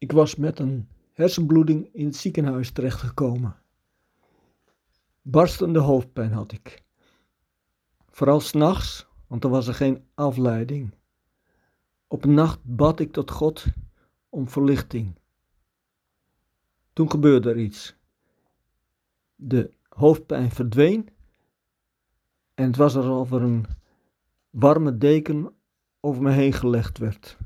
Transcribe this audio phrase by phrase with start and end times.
[0.00, 3.56] Ik was met een hersenbloeding in het ziekenhuis terechtgekomen.
[5.22, 6.82] Barstende hoofdpijn had ik.
[8.10, 10.94] Vooral s'nachts, want er was er geen afleiding.
[12.06, 13.64] Op een nacht bad ik tot God
[14.28, 15.18] om verlichting.
[16.92, 17.94] Toen gebeurde er iets.
[19.34, 21.08] De hoofdpijn verdween
[22.54, 23.66] en het was alsof er een
[24.50, 25.54] warme deken
[26.00, 27.38] over me heen gelegd werd.